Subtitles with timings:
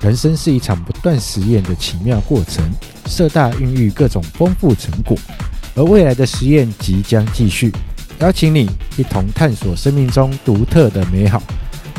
[0.00, 2.64] 人生是一场不断实验的奇妙过程，
[3.06, 5.14] 社大孕育各种丰富成果，
[5.74, 7.70] 而未来的实验即将继续。
[8.18, 11.42] 邀请你一同探索生命中独特的美好。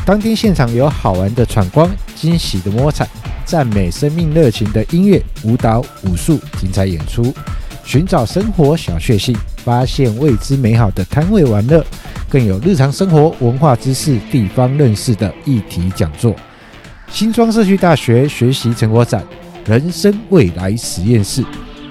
[0.03, 3.07] 当天现场有好玩的闯关、惊喜的摸彩、
[3.45, 7.31] 赞美生命热情的音乐、舞蹈、武术精彩演出，
[7.85, 11.85] 寻找生活小确幸，发现未知美好的摊位玩乐，
[12.27, 16.35] 更有日常生活、文化知识、地方认识的议题讲座。
[17.11, 19.23] 新庄社区大学学习成果展，
[19.65, 21.43] 人生未来实验室，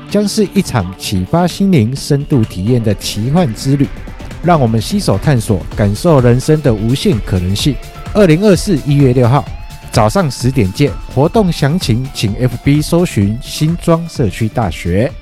[0.08, 3.86] 将是一场启发心灵、深度体验的奇幻之旅。
[4.42, 7.76] 让我们携手探索，感受人生的无限可能性。
[8.14, 9.44] 二零二四一月六号
[9.92, 10.90] 早上十点见。
[11.14, 15.12] 活动详情请 FB 搜寻新庄社区大学。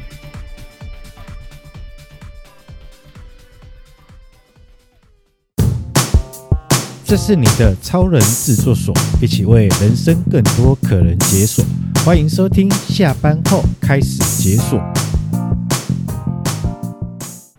[7.08, 11.64] 这是你的超人制作所，一起为人生更多可能解锁。
[12.04, 14.78] 欢迎收听，下班后开始解锁。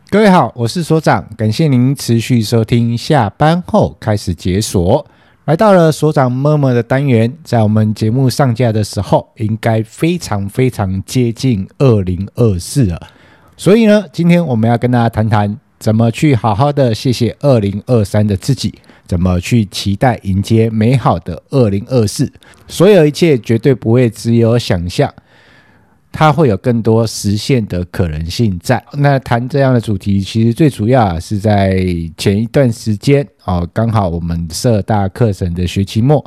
[0.08, 5.04] 各位好，我是所长，感谢您持续收听，下班后开始解锁。
[5.46, 13.02] 来到了所长 murmur 的单元，在我们节目上架的时候，应该非常非常接近二零二四了。
[13.58, 18.76] 所以呢，今天我们要跟大家谈谈，怎么去好好的谢谢二零二三的自己。
[19.08, 22.32] 怎么去期待迎接美好的二零二四？
[22.68, 25.12] 所有一切绝对不会只有想象，
[26.12, 28.86] 它会有更多实现的可能性在。
[28.94, 31.84] 那谈这样的主题，其实最主要啊是在
[32.18, 36.24] 前一段时间哦，刚好我们社大课程的学期末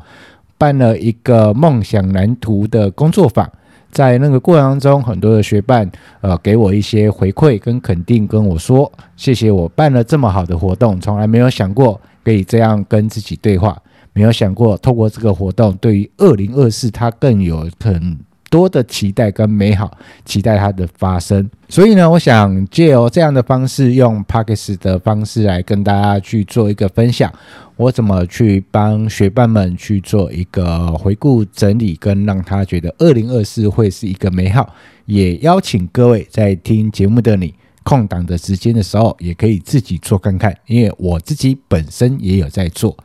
[0.58, 3.48] 办了一个梦想蓝图的工作坊，
[3.92, 5.88] 在那个过程当中，很多的学伴
[6.22, 12.00] 呃给我一些回馈跟肯定，跟我说谢谢我办了这么好的活动，从来没有想过。
[12.24, 13.76] 可以这样跟自己对话，
[14.12, 18.16] 没有想过透过这个活动，对于二零二四，它更有很
[18.52, 19.90] 多的期待跟美好，
[20.26, 21.48] 期待它的发生。
[21.70, 27.32] 所以呢，我想借由这样的方式，用 Podcast 的方式来跟大家去做一个分享，
[27.76, 34.74] 我怎么去帮学伴们去做一个回顾整理，跟让他觉得二零二四会是一个美好。
[35.06, 37.54] 也邀请各位在听节目的你。
[37.84, 42.96] 空档的时间的时候，也可以自己做看看，因为我自己本身也有在做。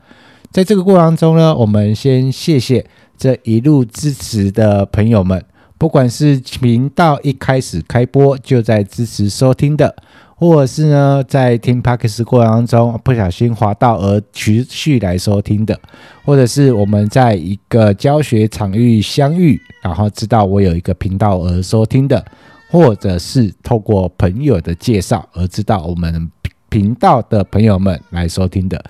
[0.51, 2.85] 在这个过程中呢，我们先谢谢
[3.17, 5.43] 这一路支持的朋友们，
[5.77, 9.95] 不管是频道一开始开播就在支持收听的，
[10.35, 15.79] 或者是呢在听 Podcast 过程当中不小心滑到而持续来收听的，
[16.25, 22.25] 或者是我们在一个教学场域相遇，然后知道我有一个频道而收听的。
[22.69, 26.29] 或者是透过朋友的介绍而知道我们
[26.67, 28.83] 频道的朋友们来收听的。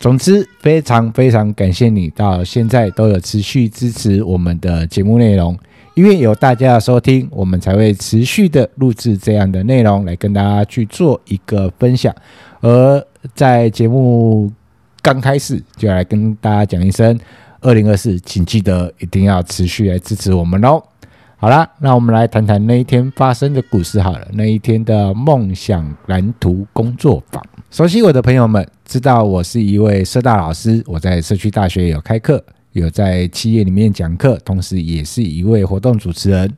[0.00, 5.56] 总之，非常非常感谢你到现在都有持续支持我们的节目内容，
[5.94, 12.14] 因为有大家的收听，我们才会持续的录制这样的内容来跟大家去做一个分享。
[12.60, 14.52] 而在节目
[15.00, 17.18] 刚开始就来跟大家讲一声，
[17.60, 20.82] 二零二四，请记得一定要持续来支持我们哦。
[21.36, 24.26] 好啦，那我们来谈谈那一天发生的故事好了。
[24.32, 36.50] 那一天的梦想蓝图工作坊，熟悉我的朋友们知道我是一位社大老师，我在社区大学有开课，有在企业里面讲课，同时也是一位活动主持人。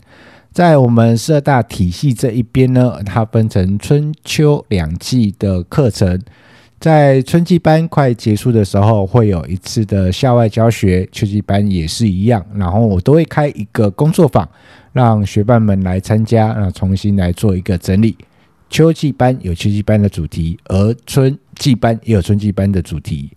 [0.53, 6.21] 在我们社大体系这一边呢，它分成春秋两季的课程。
[6.79, 12.45] 在春季班快结束的时候，会有一次的校外教学，秋季班也是一样。
[12.55, 14.47] 然后我都会开一个工作坊，
[14.93, 18.17] 让学伴们来参加，然后重新来做一个整理。
[18.69, 23.31] 秋季班有秋季班的主题，而春季班也有春季班的主题。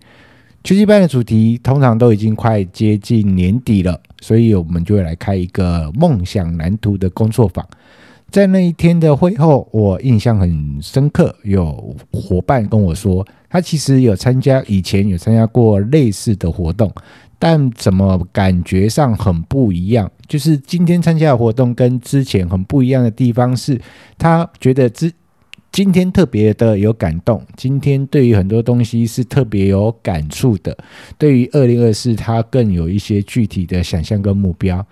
[0.62, 7.66] 秋季班的主题通常都已经快接近年底了，所以我们就会来开一个梦想蓝图的工作坊。
[8.32, 11.36] 在那一天的会后，我印象很深刻。
[11.44, 16.92] 有伙伴跟我说，他其实有参加，以前有参加过类似的活动，
[17.40, 20.10] 但怎么感觉上很不一样？
[20.28, 23.80] 就是今天参加的活动跟之前很不一样的地方是，
[24.18, 25.12] 他觉得之
[25.72, 30.78] 今天特别的有感动，今天对于很多东西是特别有感触的。
[31.18, 34.86] 对于二零二四，他更有一些具体的想象跟目标。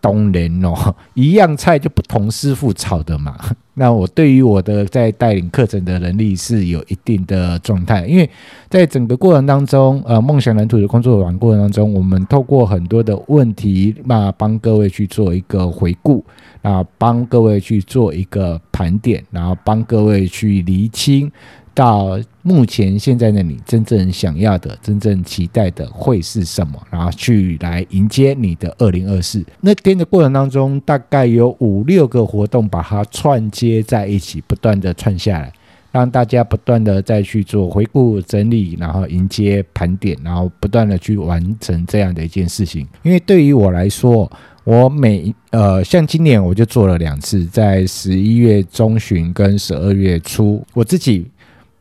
[0.00, 3.36] 当然哦， 一样菜就不同师傅炒的嘛。
[3.74, 8.28] 那我对于我的在带领课程的能力是有一定的状态，因为
[8.68, 16.22] 在整个过程当中，呃，梦想蓝图的工作坊过程当中，我们透过很多的问题，那帮各位去做一个回顾，
[16.60, 21.30] 那，帮各位去做一个盘点，然后帮各位去厘清
[21.74, 29.44] 到目前现在的你真正想要的、真正期待的会是什么，然后去来迎接你的二零二四。
[29.60, 35.52] 那天的过程当中，大概有五六个活动把它串接在一起，不断的串下来，
[35.92, 42.86] 让大家不断的再去做回顾整理，然后迎接盘点，然后不断的去完成这样的一件事情。
[43.02, 44.30] 因为对于我来说，
[44.64, 51.26] 我每呃，像今年我就做了两次，在十一月中旬跟十二月初，我自己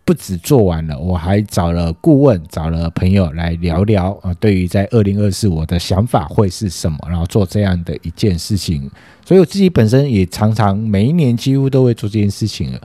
[0.10, 8.90] 不止做完了，我还找了顾问，找了朋友来聊聊啊，对于在二零二四我的想法会是什么，然后做这样的一件事情。
[9.24, 12.82] 所以我自己本身也常常每一年几乎都会做这件事情了。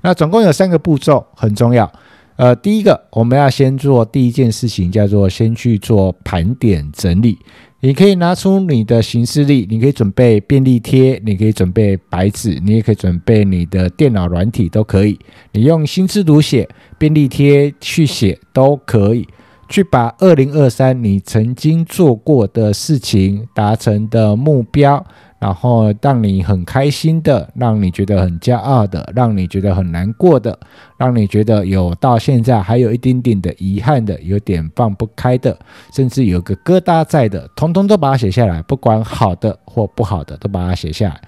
[0.00, 1.92] 那总共有三个步骤很重要，
[2.36, 7.38] 呃，第一个我们要先做第一件事情，叫做先去做盘点整理。
[7.80, 15.18] 你可以拿出你的行事历，你可以准备便利贴，你可以准备白纸，你也可以准备你的电脑软体都可以。
[15.52, 19.26] 你用心智读写便利贴去写都可以，
[19.68, 25.04] 去把二零二三你曾经做过的事情达成的目标。
[25.42, 30.56] 然后让你很开心的，让你觉得很骄傲的，让你觉得很难过的，
[30.96, 35.58] 让你觉得有到现在还有一点点的遗憾的，有点放不开的，
[35.92, 41.20] 甚至有个疙瘩在的，通通都把它写下来，不管好的或不好的，都把它写下来。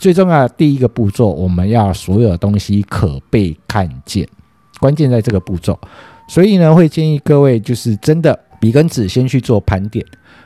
[0.00, 4.26] 最重要的第一个步骤，我们要所有东西可被看见，
[4.80, 5.78] 关键在这个步骤。
[6.26, 10.02] 所以呢，会建议各位就是真的笔跟纸先去做盘点。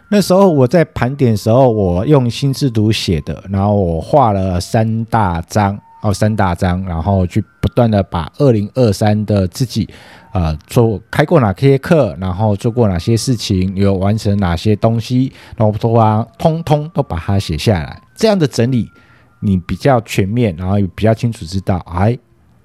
[0.08, 9.88] 那时候我在盘点的时候，我用心智图写的，然后我画了三大张哦，三大张，然后去不断的把二零二三的自己，
[10.32, 18.02] 呃，做开过哪些课，然后做过哪些事情，有完成哪些东西，然后都啊，通通都把它写下来。
[18.16, 18.90] 这样的整理，
[19.40, 22.18] 你比较全面，然后也比较清楚知道，哎。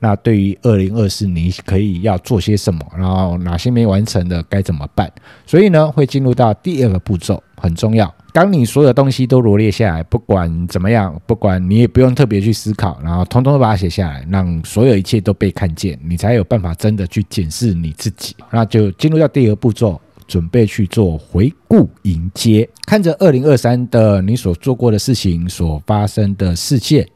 [0.03, 2.85] 那对于二零二四，你可以要做些什么？
[2.97, 5.09] 然后哪些没完成的该怎么办？
[5.45, 8.13] 所以呢，会进入到第二个步骤，很重要。
[8.33, 18.35] 当你所有东西都罗列下来，不管怎么样，不管你也不用特别去思考，然后通通都把它写下来，让所有一切都被看见，你才有办法真的去检视你自己。
[18.51, 20.01] 那就进入到第二个步骤。
[20.27, 27.07] 准备去做回顾迎接，看着二零二三的你所做过的事情，所发生的事件，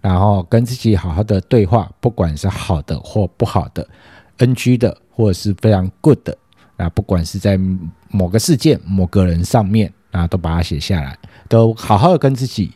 [0.00, 3.86] 然后跟自己好好的对话，不管是好的或不好的
[4.38, 6.36] ，NG 的或者是非常 good 的，
[6.76, 7.58] 啊，不管是在
[8.10, 11.18] 某个事件、某个人上面，啊，都把它写下来，
[11.48, 12.72] 都好好的跟自己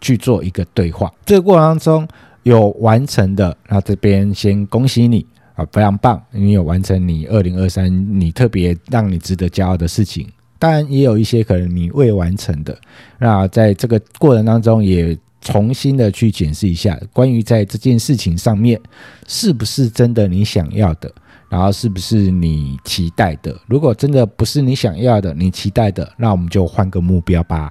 [0.00, 1.12] 去做一个对话。
[1.24, 2.08] 这个过程当中
[2.42, 5.26] 有完成的，那这边先恭喜你。
[5.58, 6.22] 啊，非常棒！
[6.30, 7.90] 你有完成你二零二三
[8.20, 10.24] 你特别让你值得骄傲的事情，
[10.56, 12.78] 当然也有一些可能你未完成的。
[13.18, 18.80] 那在这个过程当中，也重新的去检视一下，关于在这件事情上面
[19.26, 21.12] 是不是真的你想要的，
[21.50, 23.52] 然后是不是你期待的。
[23.66, 27.68] 如果真的不是你想要的，你期待的，那我们就换个目标吧。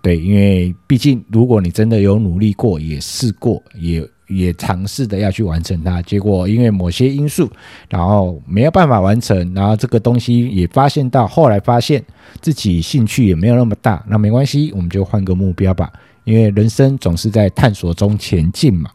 [0.00, 4.08] 对，因为毕竟如果你真的有努力过，也试过，也。
[4.28, 7.50] 也尝试的要去完成它，结果因为某些因素，
[7.88, 12.02] 然后没有办法完成，然后这个东西也发现到，后来发现
[12.40, 15.92] 自己兴趣也没有那么大，那没关系，我们就换个目标吧。
[16.24, 18.90] 因为人生总是在探索中前进嘛。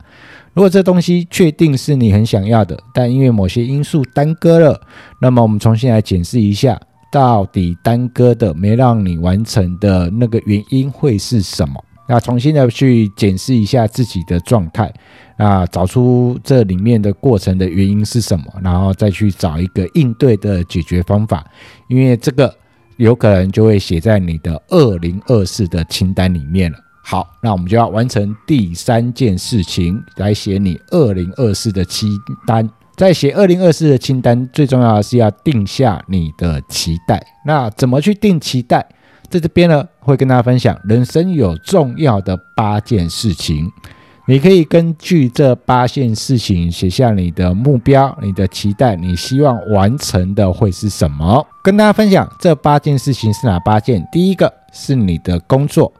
[0.54, 4.81] 如果这东西确定是你很想要的，但因为某些因素耽搁了，
[5.22, 6.78] 那么我们重新来检视一下，
[7.10, 11.81] 到底耽搁的没让你完成的那个原因会是什么？
[12.11, 14.94] 那重新的去检视一下自己的状态，
[15.37, 21.41] 啊，找出这里面的过程的原因是什么，然后再去找一个应对的解决方法，
[21.87, 22.53] 因为这个
[22.97, 26.77] 有可能就会写在你的二零二四的清单里面了。
[27.01, 32.09] 好，那我们就要完成第三件事情，来写你二零二四的清
[32.45, 32.69] 单。
[32.97, 37.25] 在写二零二四的清单，最重要的是要定下你的期待。
[37.45, 38.85] 那怎么去定期待？
[39.31, 43.71] 在这边呢，会跟大家分享人生有重要的八件事情，
[44.28, 51.47] 你可以根据这八件事情写下你的目标、你的期待，你希望完成的会是什么？
[51.64, 54.06] 跟大家分享这八件事情是哪八件？
[54.11, 55.94] 第一个是你的工作，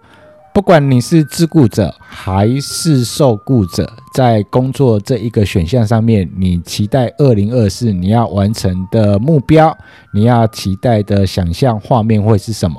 [0.54, 9.74] 不管你是自雇者还是受雇者，在工作这一个选项上面，你期待二零二四你要完成的目标，
[10.14, 12.76] 你要期待的想象画面会是什么？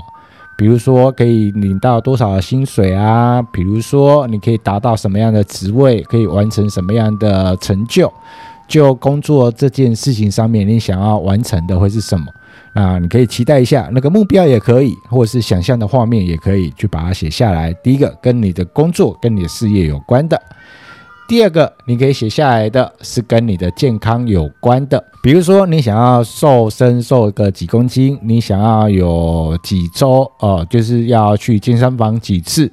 [0.57, 3.43] 比如说，可以领到多少薪水啊？
[3.53, 8.13] 比如说，你可以达到什么样的职位，可以完成什么样的成就？
[8.69, 12.27] 就工作这件事情上面，你想要完成的会是什么？
[12.75, 17.73] 啊，你可以期待一下，那个目标也可以，或者是想象的画面也可以去把它写下来。
[17.83, 20.41] 第一个，跟你的工作、跟你的事业有关的。
[21.33, 32.71] 第二个，你可以写下来的是跟你的健康有关的，比如说你想要瘦身瘦个几公斤，你想要有几周呃，就是要去健身房几次。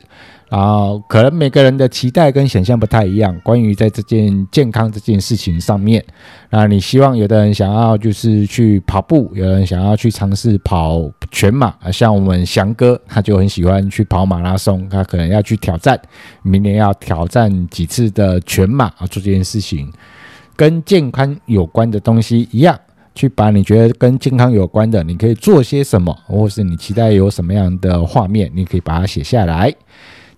[0.49, 6.03] 然后可能每个人的期待跟想象不太一样，关于在这件健康这件事情上面，
[6.49, 15.99] 那你希望有的人想要就是去跑步，有人想要去尝试跑全马啊，像我们翔哥他就很喜欢去跑马拉松，他可能要去挑战，
[16.41, 19.91] 明年要挑战几次的全马啊，做这件事情
[20.55, 22.75] 跟健康有关的东西一样，
[23.13, 29.71] 去把你觉得跟健康有关的，你可以做些什么，或是你期待有什么样的画面，你可以把它写下来。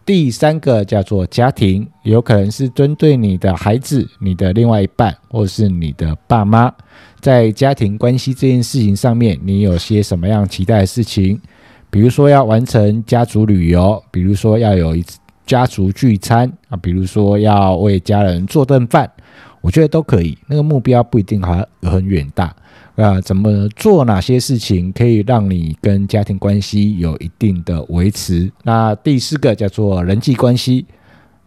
[0.04, 6.74] 第三个叫做家庭，有可能是针对你的孩子、你的另外一半，或是你的爸妈，
[7.20, 11.40] 在家庭关系这件事情上面，你有些什么样期待的事情？
[11.90, 15.06] 比如说要完成家族旅游，比如说要有一
[15.46, 19.10] 家族聚餐啊，比如说要为家人做顿饭，
[19.62, 20.38] 我觉得都可以。
[20.48, 22.56] 那个目标不一定还很远大。
[22.98, 28.52] 啊，怎么做哪些事情可以让你跟家庭关系有一定的维持？
[28.64, 30.86] 那第四个叫做人际关系，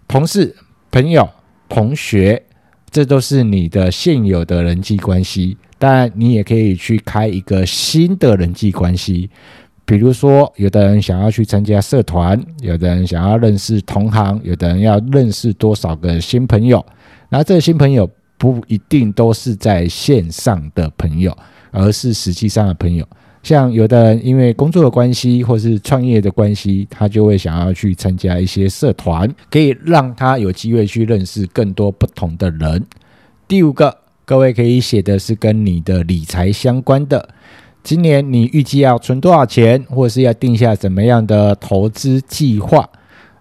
[0.09, 0.57] 同事、
[0.91, 1.29] 朋友、
[1.69, 2.43] 同学，
[2.91, 5.57] 这都是你的现有的人际关系。
[5.79, 9.29] 当然，你也可以去开一个新的人际关系，
[9.85, 16.85] 比如说，有的人想要去参加社团，有的人想要认识同行，有的人要认识多少个新朋友。
[17.29, 18.11] 那这个新朋友。
[18.45, 21.35] 不一定都是在线上的朋友，
[21.71, 23.09] 而是实际上的朋友。
[23.43, 32.85] 像有的人因为工作的关系，或是创业的关系，他就会想要去参加一些社团，可以让他有机会去认识更多不同的人。
[33.49, 33.97] 第五个，
[34.27, 37.27] 各位可以写的是跟你的理财相关的。
[37.83, 42.87] 今年你预计要存多少钱，或是要定下怎么样的投资计划？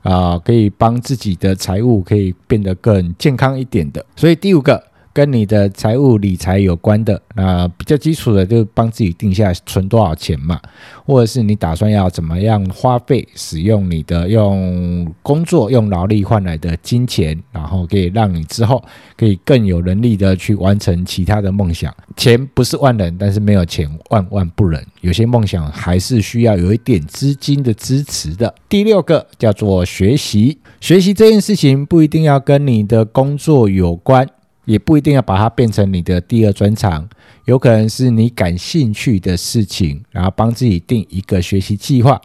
[0.03, 4.05] 啊，可以帮自己的财务可以变得更健康一点的。
[4.15, 4.81] 所以第五个。
[5.13, 10.60] 跟你的财务理财有关的，那比较基础的，就帮自己定下存多少钱嘛，
[11.05, 18.84] 或者是你打算要怎么样花费，使用你的用工作用劳力换来的金钱，然后可以让你之后
[19.15, 21.93] 可以更有能力的去完成其他的梦想。
[22.17, 24.84] 钱不是万能，但是没有钱万万不能。
[25.01, 28.51] 有些梦想还是需要有一点资金的支持的。
[28.67, 34.27] 第六个叫做学习，学习这件事情不一定要跟你的工作有关。
[34.65, 37.08] 也不一定要把它变成你的第二专长，
[37.46, 42.22] 有可能是你感兴趣的事情，然后帮自己定一个学习计划。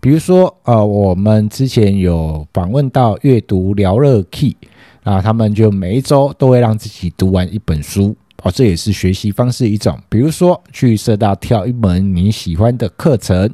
[0.00, 4.56] 比如说，呃，我们之前有访问到阅读聊乐 Key，
[5.02, 9.98] 啊，他们就每一周都会让自己读完一本书，哦，这也是学习方式一种。
[10.08, 13.50] 比如说，去社大挑一门你喜欢的课程，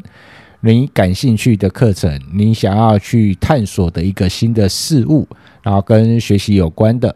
[0.60, 5.26] 你感兴趣的课程，你想要去探索的一个新的事物，
[5.62, 7.14] 然后跟学习有关的。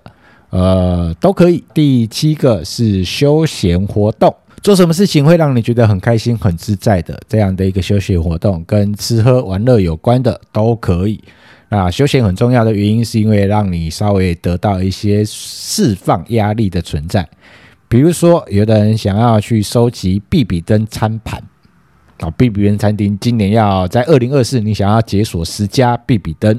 [0.51, 1.63] 呃，都可以。
[1.75, 11.23] 第七个是休闲活动，做什么事情会让你觉得很开心、很自在的这样的一个休闲活动，跟吃喝玩乐有关的都可以。
[11.69, 17.29] 那休闲很重要的原因，是因为让你稍微得到一些释放压力的存在。
[17.89, 21.43] 比如说，有的人想要去收集比比登餐盘
[22.21, 26.59] 啊，必比登餐厅今年要在二零二四，你想要解锁十家比比登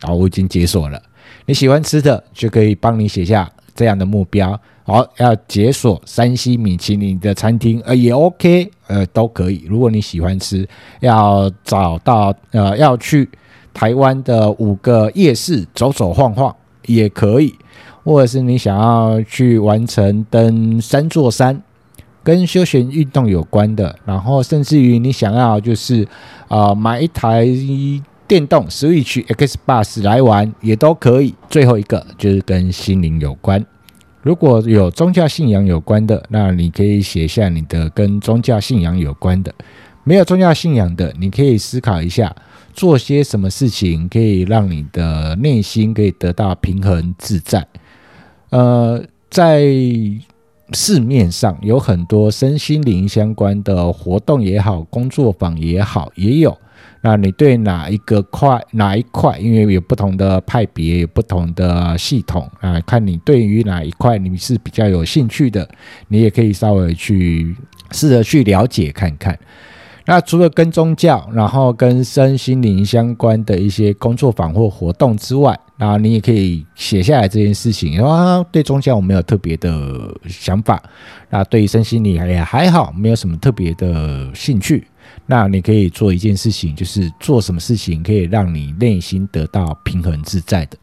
[0.00, 1.00] 啊，我已经解锁了。
[1.48, 4.60] 你喜欢吃的，就可以帮你写下这样的目标。
[4.84, 9.64] 好，要解锁山西米其林的餐厅，呃，也 OK，呃，都可以。
[9.66, 10.68] 如果你喜欢吃，
[11.00, 13.26] 要找到呃，要去
[13.72, 17.54] 台湾的五个夜市走走晃晃也可以，
[18.04, 21.62] 或者是你想要去完成登三座山，
[22.22, 26.06] 跟休闲运动有关的，然后甚至于你想要就是、
[26.48, 27.46] 呃，买一台。
[28.28, 31.34] 电动 Switch X Bus 来玩也都可以。
[31.48, 33.64] 最后一个就是跟心灵有关，
[34.22, 39.50] 如果有宗教信仰有关的，那你可以写下你的跟宗教信仰有关的；
[40.04, 42.36] 没有宗教信仰的，你可以思考一下，
[42.74, 47.66] 做些什么事情可以让你的内心可以得到平衡自在。
[48.50, 49.62] 呃，在
[50.72, 56.56] 市面上有很多身心灵相关的活动也好，工作坊也好，也有。
[57.00, 59.38] 那你对哪一个块哪一块？
[59.38, 65.68] 因为有不同的派别，有不同的系统啊，看你对于哪一块你是比较有兴趣的，
[66.08, 67.56] 你也可以稍微去
[67.92, 69.38] 试着去了解看看。
[70.06, 78.02] 那除了跟宗教，然后跟身心灵相关的一些工作坊或活动之外，那你也可以写下来这件事情。
[78.02, 80.82] 啊，对宗教我没有特别的想法，
[81.30, 84.86] 那对于身心灵也还好，没有什么特别的兴趣。
[85.24, 90.76] 那你可以做一件事情，就是做什么事情可以让你内心得到平衡自在的。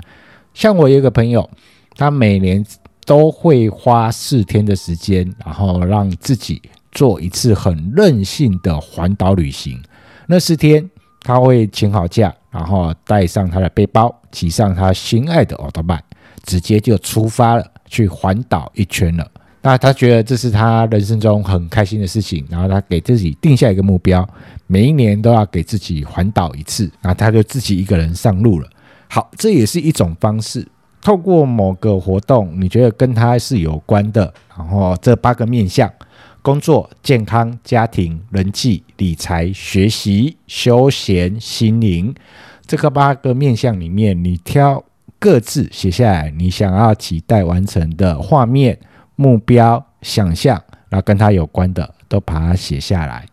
[0.53, 1.47] 像我有一个朋友，
[1.95, 2.65] 他每年
[3.05, 6.61] 都会花四天的时间，然后让自己
[6.91, 9.79] 做一次很任性的环岛旅行。
[10.27, 10.89] 那四天
[11.21, 16.01] 他会请好假，然后带上他的背包，骑上他心爱的奥特曼，
[16.43, 19.27] 直接就出发了，去环岛一圈了。
[19.61, 24.25] 那他觉得这是他人生中很开心的事情，然后他给自己定下一个目标，
[24.67, 28.69] 每一年都要给自己环岛一次，然后他就自己一个人上路了。
[29.09, 30.65] 好，这也是一种方式，
[31.01, 35.91] 透过某个活动，你觉得跟他是有关的，然后这八个面向：
[36.45, 42.13] 工作、健康、家庭、人际、理财、学习、休闲、心灵，
[42.67, 44.83] 这个八个面向里面，你挑
[45.17, 48.77] 各自写下来，你想要期待完成的画面。
[49.15, 53.25] 目标、想象，然后跟他有关的都把它写下来，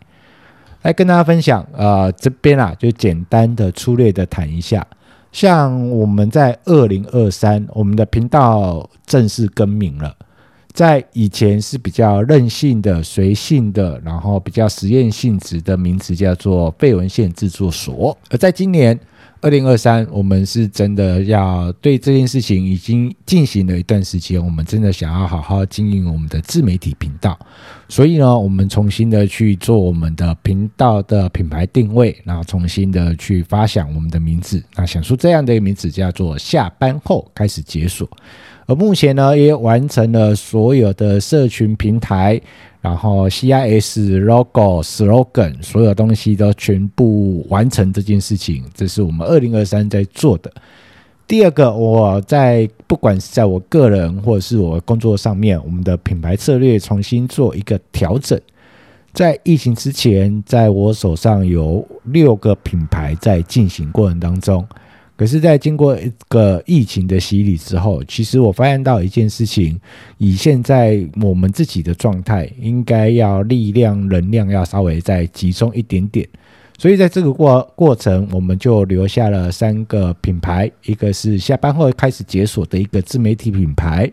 [0.81, 1.63] 来跟大家分享。
[1.73, 4.87] 呃，这边啊，就简单的、粗略的谈一下。
[5.31, 10.15] 像我们在二零二三，我们的频道正式更名了，
[10.73, 18.99] 在以前是比较任性的、随性的，然后比较实验性质的名字叫做废文献制作所，而在今年。
[19.41, 27.37] 二零二三，我们是真的要对这件事情已经进行了一段时间，我们真的想要好好经营我们的自媒体频道，
[27.89, 38.09] 所以呢，我们重新的去做我们的频道的品牌定位，然后重新的去发想我们的名字，那想出这样的一个名字叫做下班后开始解锁，
[38.65, 42.41] 而目前呢，也完成了所有的社群平台。
[42.81, 50.51] 然后 CIS logo slogan 所有东西都全部完成这件事情，这是我们二零二三在做的。
[51.25, 58.37] 第二个，我在不管是在我个人或者是我工作上面，我们的品牌策略重新做一个调整。
[59.13, 64.67] 在疫情之前，在我手上有六个品牌在进行过程当中。
[65.23, 69.79] 可是，在经过一个疫情的洗礼之后，其实我发现到一件事情：
[70.17, 76.27] 以现在我们自己的状态，应该要力量、能量要稍微再集中一点点。
[76.77, 84.11] 所以，在这个过过程，我们就留下了三个品牌：一个是下班后开始解锁的一个自媒体品牌。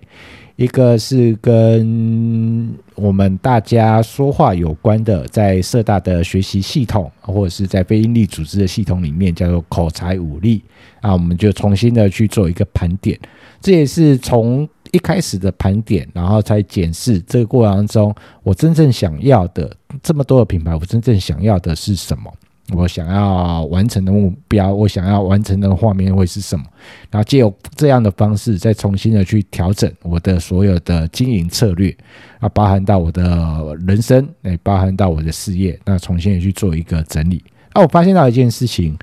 [0.61, 10.63] 一个是跟我们大家说话有关的，在社大的学习系统，或者是在非营利组织的系统里面，叫做口才五力
[11.01, 13.19] 啊，我们就重新的去做一个盘点。
[13.63, 22.31] 这也是从一开始的盘点，然后才检视这个过程当中，我真正想要的这么多的品牌，我真正想要的是什么？
[22.75, 26.65] 我想要完成的目标，我想要完成的画面会是什么？
[27.11, 31.95] 然后借由这样的方式，再重新的去调整我的所有的经营策略，
[32.39, 37.43] 啊，包含到我的人生，也包含到我的事业，那重新的去做一个整理。
[37.75, 38.97] 那我发现到一件事情，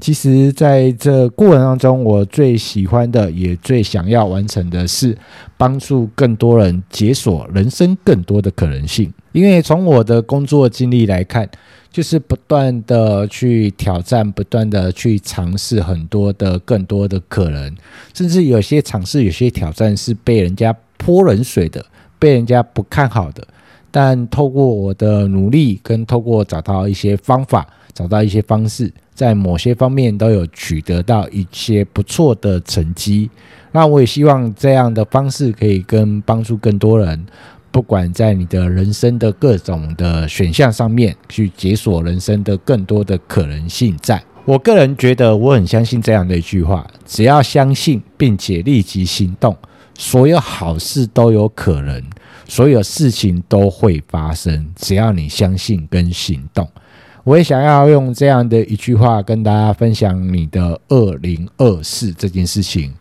[0.00, 5.16] 其实在这过程当中，我最喜欢的，也最想要完成的是
[5.56, 9.12] 帮助更多人解锁人生更多的可能性。
[9.32, 11.48] 因为从我的工作经历来看，
[11.92, 17.76] 就是不断的去挑战，不断的去尝试很多的更多的可能，
[18.14, 21.84] 甚至有些尝试、有些挑战是被人家泼冷水的，
[22.18, 23.46] 被人家不看好的。
[23.90, 33.30] 但透过我的努力，跟透过找到一些方法，找到一些方式，在某些方面都有取得到一些不错的成绩。
[33.72, 37.26] 那我也希望这样的方式可以跟帮助更多人。
[37.72, 49.56] 不管在你的人生的各种的选项上面，去解锁人生的更多的可能性在，我个人觉得，我很相信这样的一句话：只要相信并且立即行动，
[49.96, 52.02] 所有好事都有可能，
[52.50, 54.66] 所有事情都会发生。
[54.74, 56.68] 只要你相信跟行动，
[57.22, 62.92] 我也想要用这样的一句话跟大家分享你的二零二四这件事情。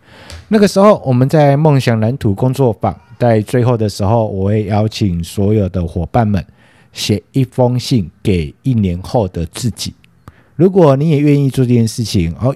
[0.50, 2.96] 那个时候，我们在梦想蓝图工作坊。
[3.18, 6.46] 在最后的时候，我会邀请所有的伙伴们
[6.94, 9.94] 写一封信给一年后的自己。
[10.56, 12.56] 如果你也愿意做这件事情，哦，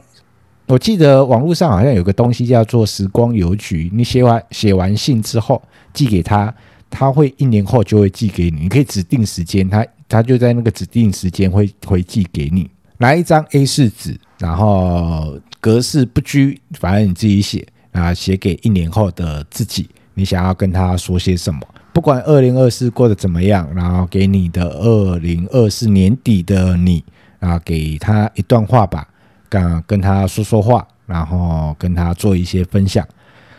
[0.68, 3.90] 我记得网络上好像有个东西叫做时光邮局。
[3.94, 6.54] 你写完写完信之后寄给他，
[6.94, 8.62] 他会一年后就会寄给你。
[8.62, 12.70] 你可以指定时间，他他就在那个指定时间会会寄给你。
[13.00, 19.90] 拿一张 A4 纸，然后格式不拘，反正你自己写啊，写给一年后的自己。
[20.14, 21.60] 你想要跟他说些什么？
[21.92, 27.04] 不管二零二四过得怎么样，然后给你的二零二四年底的你
[27.40, 29.08] 啊，给他一段话吧，
[29.50, 33.06] 跟跟他说说话，然后跟他做一些分享。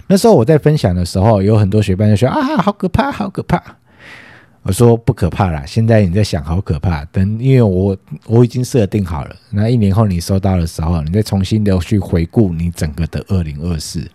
[0.07, 3.63] 那时候我在分享的时候，有很多学伴就说啊，好可怕，好可怕。
[4.63, 14.07] 我说不可怕啦，现在你在想好可怕，等因为我我已经设定好了，那一年后你收到的时候，你再重新的去回顾你整个的二零二四。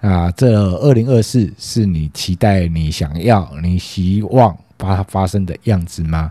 [0.00, 6.30] 啊，这二零二四是你期待、你想要、你希望把它发生的样子吗？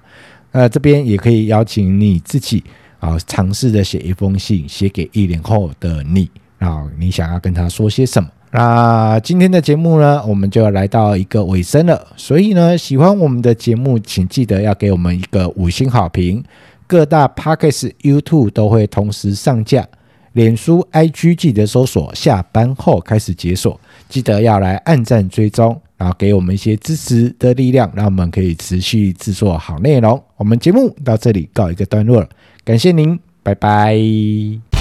[0.51, 2.63] 那这边也可以邀请你自己
[2.99, 8.29] 啊，尝试着写一封信，写给一年后的你啊，你想要跟他说些什么？
[8.55, 12.07] 那今天的节目呢，我们就要来到一个尾声了。
[12.15, 16.43] 所以呢，喜欢我们的节目，请记得要给我们一个五星好评。
[16.85, 19.87] 各大 Podcast、YouTube 都会同时上架。
[20.33, 30.21] 脸书、IG 记得搜索，下班后开始解锁，记得要来按赞追踪，然后给我们一些支持的力量，让我们可以持续制作好内容。
[30.37, 32.29] 我们节目到这里告一个段落了，
[32.63, 34.72] 感谢您，拜拜。